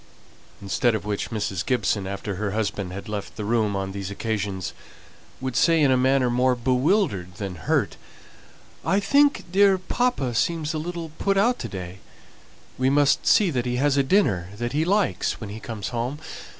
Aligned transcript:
Instead 0.63 0.95
of 0.95 1.05
which 1.05 1.29
Mrs. 1.29 1.63
Gibson, 1.63 2.07
after 2.07 2.33
her 2.37 2.53
husband 2.53 2.91
had 2.91 3.07
left 3.07 3.35
the 3.35 3.45
room, 3.45 3.75
on 3.75 3.91
these 3.91 4.09
occasions 4.09 4.73
would 5.39 5.55
say 5.55 5.79
in 5.79 5.91
a 5.91 5.95
manner 5.95 6.27
more 6.31 6.55
bewildered 6.55 7.35
than 7.35 7.53
hurt 7.53 7.97
"I 8.83 8.99
think 8.99 9.43
dear 9.51 9.77
papa 9.77 10.33
seems 10.33 10.73
a 10.73 10.79
little 10.79 11.11
put 11.19 11.37
out 11.37 11.59
to 11.59 11.67
day; 11.67 11.99
we 12.79 12.89
must 12.89 13.27
see 13.27 13.51
that 13.51 13.67
he 13.67 13.75
has 13.75 13.95
a 13.95 14.01
dinner 14.01 14.49
that 14.57 14.73
he 14.73 14.85
likes 14.85 15.39
when 15.39 15.51
he 15.51 15.59
comes 15.59 15.89
home. 15.89 16.17